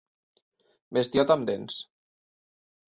Bestiota 0.99 1.37
amb 1.39 1.49
dents. 1.51 1.81